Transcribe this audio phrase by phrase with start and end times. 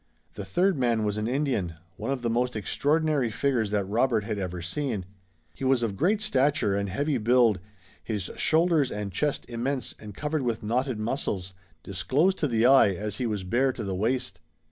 [0.33, 4.39] The third man was an Indian, one of the most extraordinary figures that Robert had
[4.39, 5.05] ever seen.
[5.53, 7.59] He was of great stature and heavy build,
[8.03, 11.53] his shoulders and chest immense and covered with knotted muscles,
[11.83, 14.39] disclosed to the eye, as he was bare to the waist.